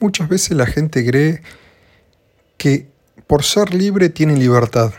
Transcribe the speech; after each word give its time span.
Muchas 0.00 0.30
veces 0.30 0.52
la 0.52 0.64
gente 0.64 1.04
cree 1.04 1.42
que 2.56 2.88
por 3.26 3.44
ser 3.44 3.74
libre 3.74 4.08
tiene 4.08 4.34
libertad, 4.34 4.94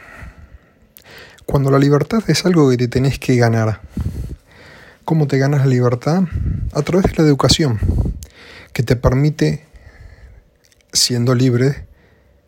cuando 1.48 1.72
la 1.72 1.80
libertad 1.80 2.24
es 2.28 2.46
algo 2.46 2.70
que 2.70 2.78
te 2.78 2.88
tenés 2.88 3.18
que 3.18 3.36
ganar. 3.36 3.82
¿Cómo 5.04 5.26
te 5.26 5.40
ganas 5.40 5.62
la 5.62 5.66
libertad? 5.66 6.22
A 6.72 6.84
través 6.84 7.08
de 7.08 7.16
la 7.18 7.24
educación, 7.28 7.80
que 8.74 8.84
te 8.84 8.96
permite, 8.96 9.66
siendo 10.94 11.34
libre 11.34 11.88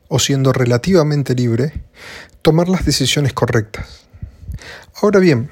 o 0.07 0.19
siendo 0.19 0.53
relativamente 0.53 1.33
libre, 1.33 1.73
tomar 2.43 2.69
las 2.69 2.85
decisiones 2.85 3.33
correctas. 3.33 4.05
Ahora 5.01 5.19
bien, 5.19 5.49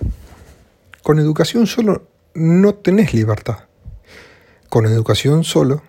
con 1.01 1.17
educación 1.17 1.65
solo 1.65 2.07
no 2.35 2.75
tenés 2.75 3.15
libertad. 3.15 3.65
Con 4.69 4.85
educación 4.85 5.43
solo 5.43 5.81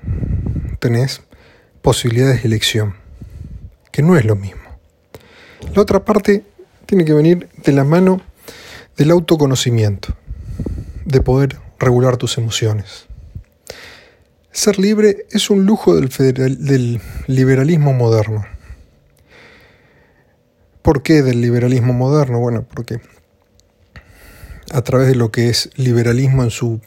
tenés 0.83 1.23
posibilidades 1.81 2.43
de 2.43 2.49
elección, 2.49 2.97
que 3.93 4.03
no 4.03 4.17
es 4.17 4.25
lo 4.25 4.35
mismo. 4.35 4.61
La 5.77 5.81
otra 5.81 6.05
parte 6.05 6.45
tiene 6.87 7.05
que 7.05 7.13
venir 7.13 7.49
de 7.65 7.71
la 7.71 7.85
mano 7.85 8.21
del 8.97 9.13
autoconocimiento, 9.13 10.17
de 11.05 11.21
poder 11.21 11.61
regular 11.79 12.17
tus 12.17 12.37
emociones. 12.37 13.07
Ser 14.51 14.81
libre 14.81 15.25
es 15.31 15.51
un 15.51 15.67
lujo 15.67 15.95
del, 15.95 17.01
liberalismo 17.29 17.93
moderno. 17.93 18.45
¿Por 20.83 21.05
qué 21.05 21.23
del 21.23 21.41
liberalismo 21.41 21.93
moderno? 21.93 22.41
Bueno, 22.41 22.67
porque 22.69 23.01
a 24.73 24.83
través 24.83 25.07
de 25.07 25.15
lo 25.15 25.31
que 25.31 25.49
es 25.49 25.71
liberalismo 25.77 26.43
en 26.43 26.51
su 26.51 26.81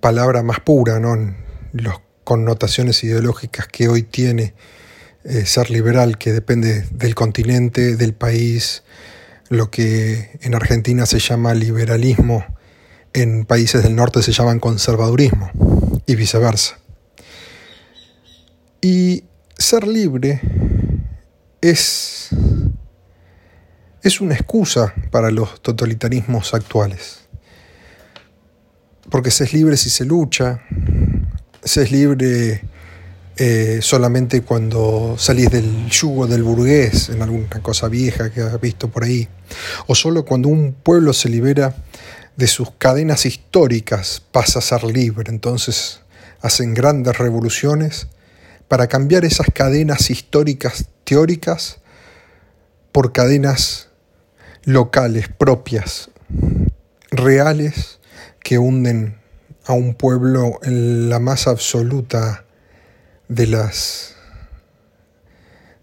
palabra 0.00 0.42
más 0.42 0.58
pura, 0.58 0.98
¿no? 0.98 1.16
las 1.72 1.98
connotaciones 2.24 3.02
ideológicas 3.04 3.66
que 3.66 3.88
hoy 3.88 4.02
tiene 4.02 4.54
eh, 5.24 5.46
ser 5.46 5.70
liberal, 5.70 6.18
que 6.18 6.32
depende 6.32 6.86
del 6.90 7.14
continente, 7.14 7.96
del 7.96 8.14
país, 8.14 8.82
lo 9.48 9.70
que 9.70 10.38
en 10.40 10.54
Argentina 10.54 11.06
se 11.06 11.18
llama 11.18 11.54
liberalismo, 11.54 12.44
en 13.12 13.44
países 13.44 13.82
del 13.82 13.94
norte 13.94 14.22
se 14.22 14.32
llaman 14.32 14.58
conservadurismo 14.58 15.50
y 16.06 16.14
viceversa. 16.14 16.78
Y 18.80 19.24
ser 19.56 19.86
libre 19.86 20.40
es, 21.60 22.30
es 24.02 24.20
una 24.20 24.34
excusa 24.34 24.94
para 25.10 25.30
los 25.30 25.60
totalitarismos 25.60 26.54
actuales 26.54 27.22
porque 29.12 29.30
se 29.30 29.44
es 29.44 29.52
libre 29.52 29.76
si 29.76 29.90
se 29.90 30.06
lucha, 30.06 30.62
se 31.62 31.82
es 31.82 31.92
libre 31.92 32.62
eh, 33.36 33.78
solamente 33.80 34.42
cuando 34.42 35.16
salís 35.18 35.50
del 35.50 35.88
yugo 35.88 36.26
del 36.26 36.42
burgués, 36.42 37.08
en 37.08 37.22
alguna 37.22 37.62
cosa 37.62 37.88
vieja 37.88 38.30
que 38.30 38.42
has 38.42 38.60
visto 38.60 38.88
por 38.88 39.04
ahí, 39.04 39.28
o 39.86 39.94
solo 39.94 40.24
cuando 40.24 40.48
un 40.48 40.74
pueblo 40.74 41.12
se 41.12 41.28
libera 41.28 41.74
de 42.36 42.46
sus 42.46 42.70
cadenas 42.72 43.26
históricas 43.26 44.22
pasa 44.32 44.58
a 44.58 44.62
ser 44.62 44.84
libre, 44.84 45.30
entonces 45.30 46.00
hacen 46.40 46.74
grandes 46.74 47.16
revoluciones 47.16 48.08
para 48.68 48.86
cambiar 48.86 49.24
esas 49.24 49.46
cadenas 49.52 50.10
históricas 50.10 50.86
teóricas 51.04 51.78
por 52.90 53.12
cadenas 53.12 53.88
locales, 54.64 55.28
propias, 55.28 56.10
reales, 57.10 57.98
que 58.40 58.58
hunden 58.58 59.21
a 59.64 59.72
un 59.72 59.94
pueblo 59.94 60.58
en 60.62 61.08
la 61.08 61.18
más 61.18 61.46
absoluta 61.46 62.44
de 63.28 63.46
las 63.46 64.16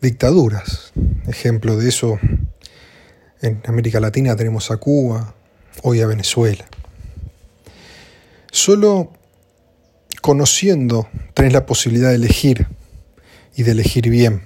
dictaduras. 0.02 0.92
Ejemplo 1.28 1.78
de 1.78 1.90
eso, 1.90 2.20
en 3.42 3.62
América 3.66 4.00
Latina 4.00 4.36
tenemos 4.36 4.72
a 4.72 4.78
Cuba, 4.78 5.34
hoy 5.84 6.02
a 6.02 6.08
Venezuela. 6.08 6.66
Solo 8.52 9.14
conociendo 10.22 11.08
tenés 11.34 11.54
la 11.54 11.66
posibilidad 11.66 12.10
de 12.10 12.16
elegir 12.16 12.68
y 13.56 13.64
de 13.64 13.72
elegir 13.72 14.10
bien. 14.10 14.44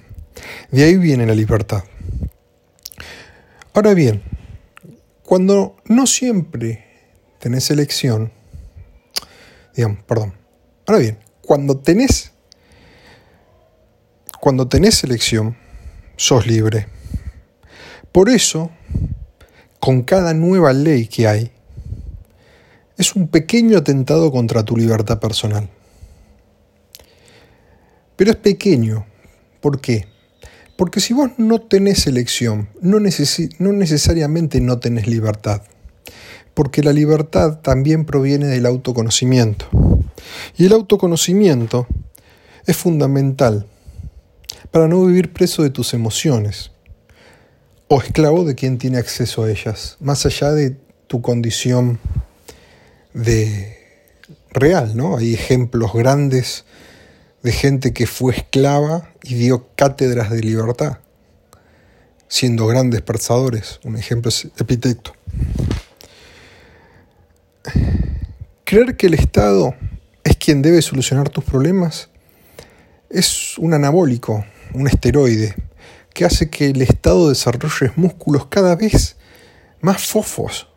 De 0.70 0.84
ahí 0.84 0.96
viene 0.96 1.26
la 1.26 1.34
libertad. 1.34 1.84
Ahora 3.72 3.94
bien, 3.94 4.22
cuando 5.24 5.76
no 5.86 6.06
siempre 6.06 6.84
tenés 7.40 7.70
elección, 7.70 8.32
digamos, 9.74 10.02
perdón. 10.04 10.34
Ahora 10.86 11.00
bien, 11.00 11.18
cuando 11.42 11.78
tenés, 11.78 12.32
cuando 14.40 14.68
tenés 14.68 15.04
elección, 15.04 15.56
sos 16.16 16.46
libre. 16.46 16.86
Por 18.12 18.28
eso, 18.28 18.70
con 19.80 20.02
cada 20.02 20.34
nueva 20.34 20.72
ley 20.72 21.06
que 21.06 21.26
hay, 21.26 21.50
es 22.96 23.16
un 23.16 23.28
pequeño 23.28 23.78
atentado 23.78 24.30
contra 24.30 24.64
tu 24.64 24.76
libertad 24.76 25.18
personal. 25.18 25.68
Pero 28.16 28.30
es 28.30 28.36
pequeño. 28.36 29.06
¿Por 29.60 29.80
qué? 29.80 30.06
Porque 30.76 31.00
si 31.00 31.14
vos 31.14 31.30
no 31.38 31.60
tenés 31.60 32.06
elección, 32.06 32.68
no, 32.80 32.98
no 33.00 33.72
necesariamente 33.72 34.60
no 34.60 34.78
tenés 34.78 35.06
libertad 35.06 35.62
porque 36.54 36.82
la 36.82 36.92
libertad 36.92 37.58
también 37.58 38.04
proviene 38.04 38.46
del 38.46 38.66
autoconocimiento. 38.66 39.68
Y 40.56 40.66
el 40.66 40.72
autoconocimiento 40.72 41.86
es 42.66 42.76
fundamental 42.76 43.66
para 44.70 44.88
no 44.88 45.04
vivir 45.04 45.32
preso 45.32 45.62
de 45.62 45.70
tus 45.70 45.94
emociones 45.94 46.70
o 47.88 48.00
esclavo 48.00 48.44
de 48.44 48.54
quien 48.54 48.78
tiene 48.78 48.98
acceso 48.98 49.44
a 49.44 49.50
ellas, 49.50 49.96
más 50.00 50.24
allá 50.26 50.52
de 50.52 50.76
tu 51.06 51.20
condición 51.20 51.98
de 53.12 53.76
real, 54.50 54.96
¿no? 54.96 55.16
Hay 55.16 55.34
ejemplos 55.34 55.92
grandes 55.92 56.64
de 57.42 57.52
gente 57.52 57.92
que 57.92 58.06
fue 58.06 58.34
esclava 58.34 59.12
y 59.22 59.34
dio 59.34 59.68
cátedras 59.76 60.30
de 60.30 60.40
libertad, 60.40 60.98
siendo 62.26 62.66
grandes 62.66 63.02
pensadores. 63.02 63.80
Un 63.84 63.96
ejemplo 63.96 64.30
es 64.30 64.48
Epitecto. 64.56 65.12
Creer 68.64 68.96
que 68.96 69.06
el 69.06 69.14
Estado 69.14 69.74
es 70.24 70.36
quien 70.36 70.62
debe 70.62 70.82
solucionar 70.82 71.28
tus 71.28 71.44
problemas 71.44 72.08
es 73.10 73.58
un 73.58 73.74
anabólico, 73.74 74.44
un 74.72 74.88
esteroide, 74.88 75.54
que 76.12 76.24
hace 76.24 76.50
que 76.50 76.70
el 76.70 76.82
Estado 76.82 77.28
desarrolle 77.28 77.92
músculos 77.96 78.46
cada 78.46 78.74
vez 78.74 79.16
más 79.80 80.06
fofos, 80.06 80.68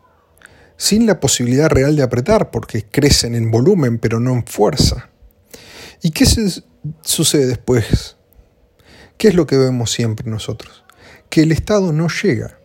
sin 0.76 1.06
la 1.06 1.18
posibilidad 1.18 1.68
real 1.68 1.96
de 1.96 2.02
apretar, 2.02 2.50
porque 2.50 2.84
crecen 2.84 3.34
en 3.34 3.50
volumen 3.50 3.98
pero 3.98 4.20
no 4.20 4.32
en 4.32 4.46
fuerza. 4.46 5.10
¿Y 6.02 6.10
qué 6.10 6.24
sucede 7.02 7.46
después? 7.46 8.16
¿Qué 9.16 9.28
es 9.28 9.34
lo 9.34 9.46
que 9.46 9.56
vemos 9.56 9.90
siempre 9.90 10.30
nosotros? 10.30 10.84
Que 11.28 11.42
el 11.42 11.50
Estado 11.50 11.92
no 11.92 12.06
llega. 12.08 12.58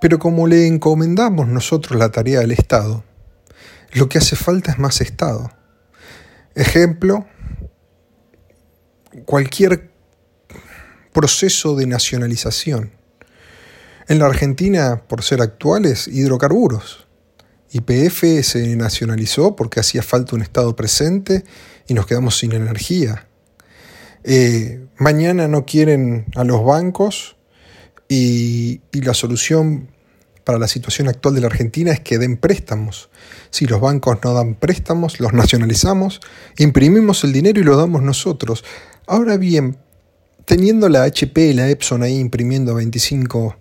Pero 0.00 0.18
como 0.18 0.46
le 0.46 0.66
encomendamos 0.66 1.48
nosotros 1.48 1.98
la 1.98 2.10
tarea 2.10 2.40
del 2.40 2.52
Estado, 2.52 3.02
lo 3.92 4.08
que 4.08 4.18
hace 4.18 4.36
falta 4.36 4.72
es 4.72 4.78
más 4.78 5.00
Estado. 5.00 5.50
Ejemplo, 6.54 7.26
cualquier 9.24 9.90
proceso 11.12 11.76
de 11.76 11.86
nacionalización. 11.86 12.92
En 14.08 14.18
la 14.18 14.26
Argentina, 14.26 15.02
por 15.06 15.22
ser 15.22 15.40
actuales, 15.42 16.08
hidrocarburos. 16.08 17.06
YPF 17.72 18.42
se 18.42 18.74
nacionalizó 18.74 19.54
porque 19.54 19.78
hacía 19.78 20.02
falta 20.02 20.34
un 20.34 20.42
Estado 20.42 20.74
presente 20.74 21.44
y 21.86 21.94
nos 21.94 22.06
quedamos 22.06 22.38
sin 22.38 22.52
energía. 22.52 23.28
Eh, 24.24 24.84
mañana 24.98 25.46
no 25.46 25.64
quieren 25.64 26.26
a 26.34 26.44
los 26.44 26.64
bancos 26.64 27.36
y, 28.08 28.80
y 28.92 29.00
la 29.02 29.14
solución 29.14 29.90
para 30.50 30.58
la 30.58 30.66
situación 30.66 31.06
actual 31.06 31.36
de 31.36 31.42
la 31.42 31.46
Argentina 31.46 31.92
es 31.92 32.00
que 32.00 32.18
den 32.18 32.36
préstamos. 32.36 33.08
Si 33.50 33.66
los 33.66 33.80
bancos 33.80 34.18
no 34.24 34.34
dan 34.34 34.56
préstamos, 34.56 35.20
los 35.20 35.32
nacionalizamos, 35.32 36.20
imprimimos 36.58 37.22
el 37.22 37.32
dinero 37.32 37.60
y 37.60 37.62
lo 37.62 37.76
damos 37.76 38.02
nosotros. 38.02 38.64
Ahora 39.06 39.36
bien, 39.36 39.76
teniendo 40.46 40.88
la 40.88 41.04
HP 41.04 41.50
y 41.50 41.52
la 41.52 41.68
Epson 41.68 42.02
ahí 42.02 42.18
imprimiendo 42.18 42.74
25 42.74 43.58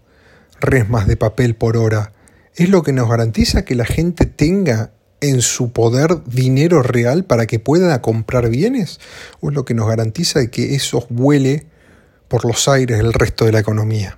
resmas 0.60 1.06
de 1.06 1.16
papel 1.16 1.54
por 1.54 1.78
hora, 1.78 2.12
¿es 2.56 2.70
lo 2.70 2.82
que 2.82 2.92
nos 2.92 3.08
garantiza 3.08 3.66
que 3.66 3.76
la 3.76 3.86
gente 3.86 4.26
tenga 4.26 4.90
en 5.22 5.44
su 5.44 5.72
poder 5.72 6.24
dinero 6.26 6.82
real 6.82 7.24
para 7.24 7.46
que 7.46 7.60
pueda 7.60 8.02
comprar 8.02 8.50
bienes? 8.50 9.00
¿O 9.42 9.50
es 9.50 9.56
lo 9.56 9.64
que 9.64 9.76
nos 9.76 9.88
garantiza 9.88 10.48
que 10.48 10.74
eso 10.74 11.06
vuele 11.12 11.68
por 12.28 12.46
los 12.46 12.68
aires 12.68 13.00
el 13.00 13.14
resto 13.14 13.46
de 13.46 13.52
la 13.52 13.60
economía? 13.60 14.18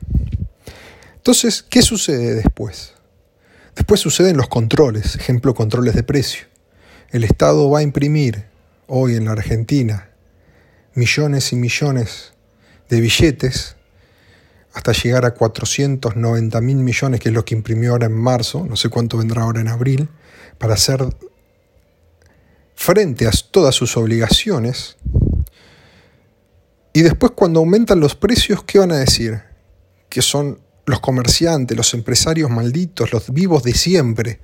Entonces, 1.21 1.61
¿qué 1.61 1.83
sucede 1.83 2.33
después? 2.33 2.93
Después 3.75 3.99
suceden 3.99 4.37
los 4.37 4.47
controles, 4.47 5.15
ejemplo, 5.15 5.53
controles 5.53 5.93
de 5.93 6.01
precio. 6.01 6.47
El 7.11 7.23
Estado 7.23 7.69
va 7.69 7.77
a 7.77 7.83
imprimir 7.83 8.45
hoy 8.87 9.13
en 9.13 9.25
la 9.25 9.33
Argentina 9.33 10.09
millones 10.95 11.53
y 11.53 11.57
millones 11.57 12.33
de 12.89 13.01
billetes 13.01 13.75
hasta 14.73 14.93
llegar 14.93 15.25
a 15.25 15.35
490 15.35 16.59
mil 16.59 16.77
millones, 16.77 17.19
que 17.19 17.29
es 17.29 17.35
lo 17.35 17.45
que 17.45 17.53
imprimió 17.53 17.91
ahora 17.91 18.07
en 18.07 18.13
marzo, 18.13 18.65
no 18.67 18.75
sé 18.75 18.89
cuánto 18.89 19.19
vendrá 19.19 19.43
ahora 19.43 19.61
en 19.61 19.67
abril, 19.67 20.09
para 20.57 20.73
hacer 20.73 21.05
frente 22.73 23.27
a 23.27 23.31
todas 23.51 23.75
sus 23.75 23.95
obligaciones. 23.95 24.97
Y 26.93 27.01
después 27.01 27.33
cuando 27.35 27.59
aumentan 27.59 27.99
los 27.99 28.15
precios, 28.15 28.63
¿qué 28.63 28.79
van 28.79 28.91
a 28.91 28.97
decir? 28.97 29.39
Que 30.09 30.23
son 30.23 30.59
los 30.85 30.99
comerciantes, 30.99 31.77
los 31.77 31.93
empresarios 31.93 32.49
malditos, 32.49 33.11
los 33.11 33.33
vivos 33.33 33.63
de 33.63 33.73
siempre. 33.73 34.39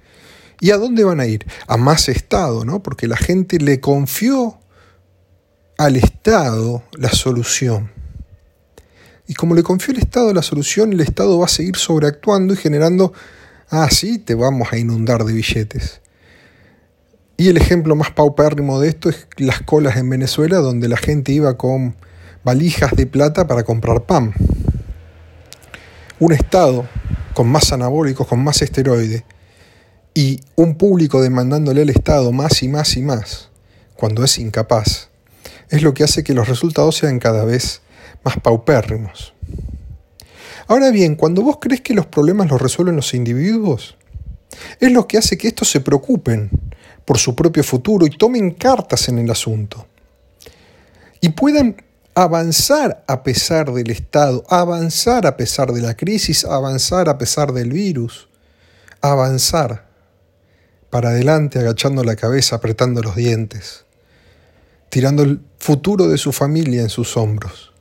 ¿Y 0.59 0.71
a 0.71 0.77
dónde 0.77 1.03
van 1.03 1.19
a 1.19 1.27
ir? 1.27 1.45
A 1.67 1.77
más 1.77 2.09
Estado, 2.09 2.65
¿no? 2.65 2.81
Porque 2.81 3.07
la 3.07 3.17
gente 3.17 3.59
le 3.59 3.79
confió 3.79 4.59
al 5.77 5.95
Estado 5.95 6.83
la 6.93 7.09
solución. 7.09 7.91
Y 9.27 9.33
como 9.33 9.55
le 9.55 9.63
confió 9.63 9.93
el 9.93 9.99
Estado 9.99 10.33
la 10.33 10.41
solución, 10.41 10.93
el 10.93 11.01
Estado 11.01 11.37
va 11.37 11.45
a 11.45 11.49
seguir 11.49 11.75
sobreactuando 11.75 12.53
y 12.53 12.57
generando, 12.57 13.13
ah, 13.69 13.89
sí, 13.91 14.19
te 14.19 14.35
vamos 14.35 14.69
a 14.71 14.77
inundar 14.77 15.25
de 15.25 15.33
billetes. 15.33 16.01
Y 17.35 17.49
el 17.49 17.57
ejemplo 17.57 17.95
más 17.95 18.09
paupérrimo 18.11 18.79
de 18.79 18.89
esto 18.89 19.09
es 19.09 19.27
las 19.37 19.61
colas 19.61 19.97
en 19.97 20.09
Venezuela, 20.09 20.57
donde 20.57 20.87
la 20.87 20.97
gente 20.97 21.33
iba 21.33 21.55
con 21.55 21.95
valijas 22.43 22.95
de 22.95 23.05
plata 23.05 23.45
para 23.45 23.63
comprar 23.63 24.05
pan. 24.05 24.33
Un 26.19 26.33
Estado 26.33 26.87
con 27.33 27.47
más 27.47 27.71
anabólicos, 27.71 28.27
con 28.27 28.43
más 28.43 28.61
esteroide, 28.61 29.23
y 30.15 30.41
un 30.55 30.75
público 30.75 31.21
demandándole 31.21 31.83
al 31.83 31.89
Estado 31.91 32.31
más 32.31 32.63
y 32.63 32.67
más 32.67 32.97
y 32.97 33.03
más, 33.03 33.49
cuando 33.95 34.23
es 34.23 34.39
incapaz, 34.39 35.09
es 35.69 35.83
lo 35.83 35.93
que 35.93 36.03
hace 36.03 36.23
que 36.23 36.33
los 36.33 36.47
resultados 36.47 36.95
sean 36.95 37.19
cada 37.19 37.45
vez 37.45 37.81
más 38.23 38.39
paupérrimos. 38.39 39.33
Ahora 40.67 40.89
bien, 40.89 41.15
cuando 41.15 41.43
vos 41.43 41.57
crees 41.61 41.81
que 41.81 41.93
los 41.93 42.07
problemas 42.07 42.49
los 42.49 42.61
resuelven 42.61 42.95
los 42.95 43.13
individuos, 43.13 43.95
es 44.79 44.91
lo 44.91 45.07
que 45.07 45.17
hace 45.17 45.37
que 45.37 45.47
estos 45.47 45.69
se 45.69 45.81
preocupen 45.81 46.49
por 47.05 47.19
su 47.19 47.35
propio 47.35 47.63
futuro 47.63 48.05
y 48.05 48.09
tomen 48.09 48.51
cartas 48.51 49.07
en 49.07 49.19
el 49.19 49.29
asunto. 49.29 49.87
Y 51.21 51.29
puedan 51.29 51.77
avanzar 52.17 53.03
a 53.05 53.21
pesar 53.21 53.71
del 53.71 53.91
Estado, 53.91 54.43
avanzar 54.49 55.27
a 55.27 55.37
pesar 55.37 55.71
de 55.71 55.81
la 55.81 55.95
crisis, 55.95 56.45
avanzar 56.45 57.09
a 57.09 57.19
pesar 57.19 57.53
del 57.53 57.71
virus, 57.71 58.27
avanzar 59.01 59.85
para 60.89 61.09
adelante 61.09 61.59
agachando 61.59 62.03
la 62.03 62.15
cabeza, 62.15 62.55
apretando 62.55 63.03
los 63.03 63.15
dientes, 63.15 63.85
tirando 64.89 65.21
el 65.21 65.41
futuro 65.59 66.07
de 66.07 66.17
su 66.17 66.31
familia 66.31 66.81
en 66.81 66.89
sus 66.89 67.15
hombros. 67.17 67.71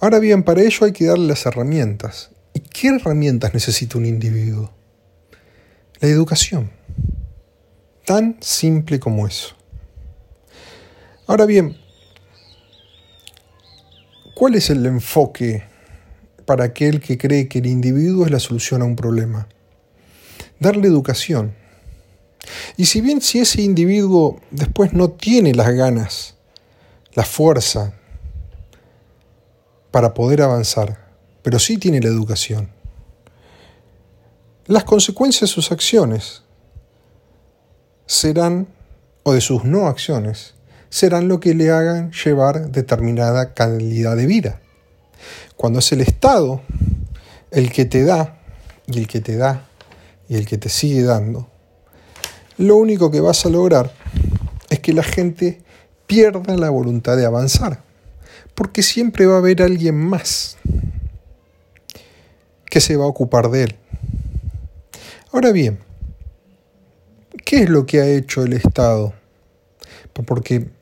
Ahora 0.00 0.18
bien, 0.18 0.42
para 0.42 0.62
ello 0.62 0.86
hay 0.86 0.92
que 0.92 1.04
darle 1.04 1.26
las 1.26 1.44
herramientas. 1.44 2.30
¿Y 2.54 2.60
qué 2.60 2.88
herramientas 2.88 3.52
necesita 3.52 3.98
un 3.98 4.06
individuo? 4.06 4.72
La 6.00 6.08
educación. 6.08 6.70
Tan 8.06 8.38
simple 8.40 8.98
como 8.98 9.26
eso. 9.26 9.54
Ahora 11.26 11.44
bien, 11.44 11.76
¿cuál 14.36 14.54
es 14.54 14.68
el 14.68 14.84
enfoque 14.84 15.64
para 16.44 16.64
aquel 16.64 17.00
que 17.00 17.16
cree 17.16 17.48
que 17.48 17.60
el 17.60 17.66
individuo 17.66 18.26
es 18.26 18.30
la 18.30 18.38
solución 18.38 18.82
a 18.82 18.84
un 18.84 18.94
problema? 18.94 19.48
Darle 20.60 20.88
educación. 20.88 21.54
Y 22.76 22.84
si 22.84 23.00
bien 23.00 23.22
si 23.22 23.38
ese 23.38 23.62
individuo 23.62 24.38
después 24.50 24.92
no 24.92 25.08
tiene 25.08 25.54
las 25.54 25.72
ganas, 25.74 26.34
la 27.14 27.24
fuerza, 27.24 27.94
para 29.90 30.12
poder 30.12 30.42
avanzar, 30.42 30.98
pero 31.40 31.58
sí 31.58 31.78
tiene 31.78 32.02
la 32.02 32.08
educación. 32.08 32.68
Las 34.66 34.84
consecuencias 34.84 35.48
de 35.48 35.54
sus 35.54 35.72
acciones 35.72 36.42
serán, 38.04 38.68
o 39.22 39.32
de 39.32 39.40
sus 39.40 39.64
no 39.64 39.86
acciones, 39.86 40.55
serán 40.96 41.28
lo 41.28 41.40
que 41.40 41.52
le 41.52 41.70
hagan 41.70 42.10
llevar 42.10 42.70
determinada 42.70 43.52
calidad 43.52 44.16
de 44.16 44.24
vida. 44.24 44.62
Cuando 45.54 45.80
es 45.80 45.92
el 45.92 46.00
Estado 46.00 46.62
el 47.50 47.70
que 47.70 47.84
te 47.84 48.02
da, 48.02 48.38
y 48.86 49.00
el 49.00 49.06
que 49.06 49.20
te 49.20 49.36
da, 49.36 49.66
y 50.26 50.36
el 50.36 50.46
que 50.46 50.56
te 50.56 50.70
sigue 50.70 51.02
dando, 51.02 51.50
lo 52.56 52.76
único 52.76 53.10
que 53.10 53.20
vas 53.20 53.44
a 53.44 53.50
lograr 53.50 53.92
es 54.70 54.80
que 54.80 54.94
la 54.94 55.02
gente 55.02 55.60
pierda 56.06 56.56
la 56.56 56.70
voluntad 56.70 57.18
de 57.18 57.26
avanzar 57.26 57.82
porque 58.54 58.82
siempre 58.82 59.26
va 59.26 59.34
a 59.34 59.38
haber 59.40 59.60
alguien 59.60 59.96
más 59.96 60.56
que 62.64 62.80
se 62.80 62.96
va 62.96 63.04
a 63.04 63.08
ocupar 63.08 63.50
de 63.50 63.64
él. 63.64 63.76
Ahora 65.30 65.52
bien, 65.52 65.78
¿qué 67.44 67.64
es 67.64 67.68
lo 67.68 67.84
que 67.84 68.00
ha 68.00 68.06
hecho 68.06 68.44
el 68.44 68.54
Estado? 68.54 69.12
Porque 70.14 70.74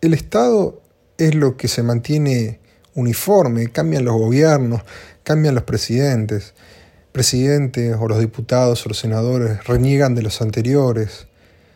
el 0.00 0.14
Estado 0.14 0.80
es 1.18 1.34
lo 1.34 1.56
que 1.56 1.68
se 1.68 1.82
mantiene 1.82 2.60
uniforme, 2.94 3.68
cambian 3.68 4.04
los 4.04 4.14
gobiernos, 4.14 4.82
cambian 5.22 5.54
los 5.54 5.64
presidentes, 5.64 6.54
presidentes 7.12 7.96
o 7.98 8.08
los 8.08 8.18
diputados 8.18 8.84
o 8.84 8.88
los 8.88 8.98
senadores 8.98 9.64
reniegan 9.64 10.14
de 10.14 10.22
los 10.22 10.40
anteriores, 10.40 11.26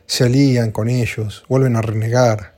se 0.06 0.24
alían 0.24 0.70
con 0.70 0.88
ellos, 0.88 1.44
vuelven 1.48 1.76
a 1.76 1.82
renegar 1.82 2.54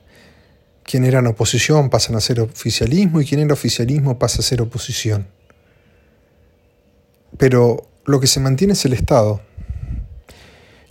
quien 0.87 1.03
era 1.03 1.19
en 1.19 1.27
oposición 1.27 1.89
pasan 1.89 2.15
a 2.15 2.21
ser 2.21 2.39
oficialismo 2.39 3.19
y 3.19 3.25
quien 3.25 3.41
era 3.41 3.53
oficialismo 3.53 4.17
pasa 4.17 4.39
a 4.39 4.43
ser 4.43 4.61
oposición. 4.61 5.27
Pero 7.37 7.89
lo 8.05 8.21
que 8.21 8.27
se 8.27 8.39
mantiene 8.39 8.71
es 8.71 8.85
el 8.85 8.93
Estado. 8.93 9.41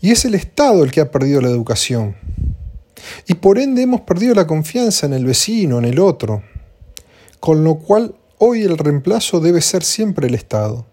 Y 0.02 0.10
es 0.10 0.26
el 0.26 0.34
Estado 0.34 0.84
el 0.84 0.92
que 0.92 1.00
ha 1.00 1.10
perdido 1.10 1.40
la 1.40 1.48
educación. 1.48 2.14
Y 3.26 3.34
por 3.34 3.58
ende 3.58 3.82
hemos 3.82 4.02
perdido 4.02 4.34
la 4.34 4.46
confianza 4.46 5.06
en 5.06 5.12
el 5.12 5.24
vecino, 5.24 5.78
en 5.78 5.84
el 5.84 5.98
otro. 5.98 6.42
Con 7.40 7.64
lo 7.64 7.76
cual 7.76 8.14
hoy 8.38 8.62
el 8.62 8.78
reemplazo 8.78 9.40
debe 9.40 9.60
ser 9.60 9.82
siempre 9.82 10.26
el 10.26 10.34
Estado. 10.34 10.86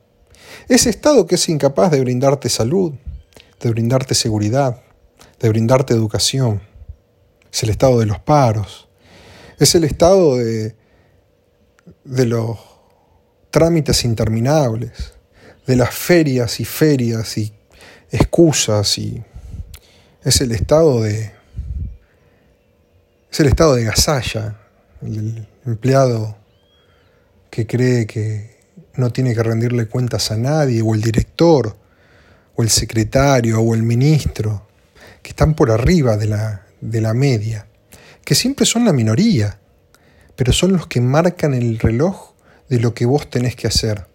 Ese 0.68 0.90
Estado 0.90 1.26
que 1.26 1.36
es 1.36 1.50
incapaz 1.50 1.92
de 1.92 2.02
brindarte 2.02 2.50
salud, 2.50 2.94
de 3.60 3.70
brindarte 3.70 4.16
seguridad, 4.16 4.82
de 5.40 5.50
brindarte 5.50 5.94
educación. 5.94 6.62
Es 7.52 7.64
el 7.64 7.70
Estado 7.70 8.00
de 8.00 8.06
los 8.06 8.20
paros, 8.20 8.88
es 9.60 9.76
el 9.76 9.84
estado 9.84 10.38
de, 10.38 10.76
de 12.04 12.26
los 12.26 12.58
trámites 13.50 14.04
interminables, 14.04 15.14
de 15.66 15.76
las 15.76 15.94
ferias 15.94 16.60
y 16.60 16.66
ferias 16.66 17.38
y 17.38 17.54
excusas 18.12 18.98
y 18.98 19.24
es 20.24 20.42
el 20.42 20.52
estado 20.52 21.02
de 21.02 21.33
es 23.34 23.40
el 23.40 23.48
estado 23.48 23.74
de 23.74 23.84
gasalla, 23.84 24.56
el 25.02 25.48
empleado 25.66 26.38
que 27.50 27.66
cree 27.66 28.06
que 28.06 28.60
no 28.96 29.12
tiene 29.12 29.34
que 29.34 29.42
rendirle 29.42 29.88
cuentas 29.88 30.30
a 30.30 30.38
nadie, 30.38 30.84
o 30.84 30.94
el 30.94 31.02
director, 31.02 31.76
o 32.56 32.62
el 32.62 32.70
secretario, 32.70 33.60
o 33.60 33.74
el 33.74 33.82
ministro, 33.82 34.68
que 35.24 35.32
están 35.32 35.56
por 35.56 35.72
arriba 35.72 36.16
de 36.16 36.28
la, 36.28 36.68
de 36.80 37.02
la 37.02 37.16
media 37.16 37.66
que 38.24 38.36
siempre 38.36 38.68
son 38.68 38.86
la 38.86 38.94
minoría, 38.94 39.60
pero 40.36 40.54
son 40.54 40.74
los 40.74 40.86
que 40.86 41.02
marcan 41.02 41.56
el 41.56 41.80
reloj 41.80 42.34
de 42.70 42.80
lo 42.80 42.94
que 42.94 43.06
vos 43.06 43.30
tenés 43.30 43.56
que 43.56 43.68
hacer. 43.68 44.06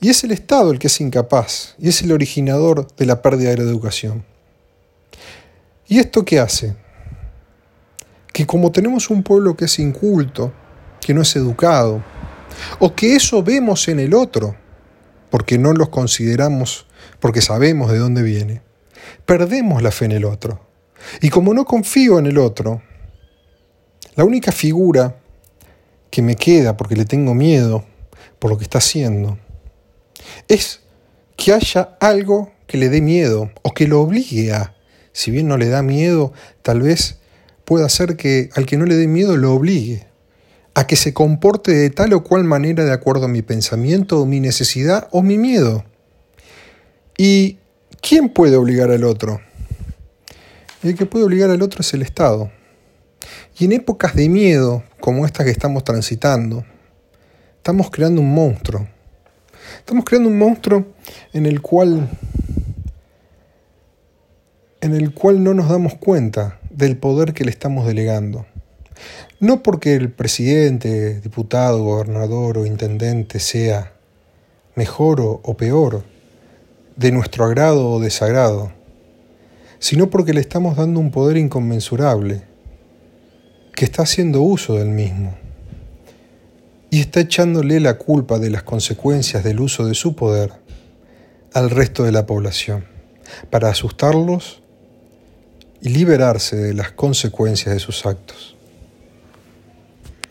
Y 0.00 0.08
es 0.08 0.24
el 0.24 0.32
Estado 0.32 0.72
el 0.72 0.78
que 0.78 0.86
es 0.86 1.00
incapaz, 1.00 1.74
y 1.78 1.90
es 1.90 2.02
el 2.02 2.10
originador 2.10 2.88
de 2.96 3.06
la 3.06 3.22
pérdida 3.22 3.50
de 3.50 3.58
la 3.58 3.64
educación. 3.64 4.24
¿Y 5.86 5.98
esto 5.98 6.24
qué 6.24 6.40
hace? 6.40 6.74
Que 8.40 8.46
como 8.46 8.72
tenemos 8.72 9.10
un 9.10 9.22
pueblo 9.22 9.54
que 9.54 9.66
es 9.66 9.78
inculto, 9.78 10.50
que 11.02 11.12
no 11.12 11.20
es 11.20 11.36
educado, 11.36 12.02
o 12.78 12.94
que 12.94 13.14
eso 13.14 13.42
vemos 13.42 13.86
en 13.88 14.00
el 14.00 14.14
otro, 14.14 14.56
porque 15.28 15.58
no 15.58 15.74
los 15.74 15.90
consideramos, 15.90 16.86
porque 17.18 17.42
sabemos 17.42 17.92
de 17.92 17.98
dónde 17.98 18.22
viene, 18.22 18.62
perdemos 19.26 19.82
la 19.82 19.90
fe 19.90 20.06
en 20.06 20.12
el 20.12 20.24
otro. 20.24 20.58
Y 21.20 21.28
como 21.28 21.52
no 21.52 21.66
confío 21.66 22.18
en 22.18 22.24
el 22.24 22.38
otro, 22.38 22.80
la 24.14 24.24
única 24.24 24.52
figura 24.52 25.16
que 26.10 26.22
me 26.22 26.34
queda 26.34 26.78
porque 26.78 26.96
le 26.96 27.04
tengo 27.04 27.34
miedo 27.34 27.84
por 28.38 28.50
lo 28.50 28.56
que 28.56 28.64
está 28.64 28.78
haciendo 28.78 29.38
es 30.48 30.80
que 31.36 31.52
haya 31.52 31.98
algo 32.00 32.52
que 32.66 32.78
le 32.78 32.88
dé 32.88 33.02
miedo 33.02 33.50
o 33.60 33.74
que 33.74 33.86
lo 33.86 34.00
obligue 34.00 34.54
a, 34.54 34.76
si 35.12 35.30
bien 35.30 35.46
no 35.46 35.58
le 35.58 35.68
da 35.68 35.82
miedo, 35.82 36.32
tal 36.62 36.80
vez 36.80 37.19
pueda 37.70 37.86
hacer 37.86 38.16
que 38.16 38.50
al 38.56 38.66
que 38.66 38.76
no 38.76 38.84
le 38.84 38.96
dé 38.96 39.06
miedo 39.06 39.36
lo 39.36 39.54
obligue 39.54 40.04
a 40.74 40.88
que 40.88 40.96
se 40.96 41.14
comporte 41.14 41.72
de 41.72 41.88
tal 41.88 42.12
o 42.14 42.24
cual 42.24 42.42
manera 42.42 42.84
de 42.84 42.90
acuerdo 42.90 43.26
a 43.26 43.28
mi 43.28 43.42
pensamiento 43.42 44.20
o 44.20 44.26
mi 44.26 44.40
necesidad 44.40 45.06
o 45.12 45.22
mi 45.22 45.38
miedo. 45.38 45.84
¿Y 47.16 47.58
quién 48.02 48.28
puede 48.28 48.56
obligar 48.56 48.90
al 48.90 49.04
otro? 49.04 49.40
el 50.82 50.96
que 50.96 51.06
puede 51.06 51.24
obligar 51.24 51.48
al 51.50 51.62
otro 51.62 51.82
es 51.82 51.94
el 51.94 52.02
Estado. 52.02 52.50
Y 53.56 53.66
en 53.66 53.72
épocas 53.72 54.16
de 54.16 54.28
miedo, 54.28 54.82
como 54.98 55.24
esta 55.24 55.44
que 55.44 55.50
estamos 55.50 55.84
transitando, 55.84 56.64
estamos 57.58 57.88
creando 57.92 58.20
un 58.20 58.34
monstruo. 58.34 58.88
Estamos 59.78 60.04
creando 60.04 60.28
un 60.28 60.38
monstruo 60.38 60.86
en 61.32 61.46
el 61.46 61.62
cual 61.62 62.08
en 64.80 64.96
el 64.96 65.14
cual 65.14 65.44
no 65.44 65.54
nos 65.54 65.68
damos 65.68 65.94
cuenta 65.94 66.59
del 66.80 66.96
poder 66.96 67.32
que 67.34 67.44
le 67.44 67.50
estamos 67.50 67.86
delegando. 67.86 68.46
No 69.38 69.62
porque 69.62 69.94
el 69.94 70.10
presidente, 70.10 71.20
diputado, 71.20 71.82
gobernador 71.82 72.58
o 72.58 72.66
intendente 72.66 73.38
sea 73.38 73.92
mejor 74.74 75.20
o, 75.20 75.56
peor, 75.56 76.04
de 76.96 77.12
nuestro 77.12 77.44
agrado 77.44 77.90
o 77.90 78.00
desagrado, 78.00 78.72
sino 79.78 80.10
porque 80.10 80.34
le 80.34 80.40
estamos 80.40 80.76
dando 80.76 81.00
un 81.00 81.10
poder 81.10 81.36
inconmensurable, 81.36 82.42
que 83.74 83.84
está 83.86 84.02
haciendo 84.02 84.42
uso 84.42 84.74
del 84.74 84.88
mismo, 84.88 85.34
y 86.90 87.00
está 87.00 87.20
echándole 87.20 87.80
la 87.80 87.96
culpa 87.96 88.38
de 88.38 88.50
las 88.50 88.62
consecuencias 88.62 89.42
del 89.42 89.60
uso 89.60 89.86
de 89.86 89.94
su 89.94 90.14
poder 90.14 90.52
al 91.54 91.70
resto 91.70 92.04
de 92.04 92.12
la 92.12 92.26
población, 92.26 92.84
para 93.48 93.70
asustarlos 93.70 94.62
y 95.80 95.88
liberarse 95.88 96.56
de 96.56 96.74
las 96.74 96.92
consecuencias 96.92 97.74
de 97.74 97.80
sus 97.80 98.04
actos. 98.06 98.56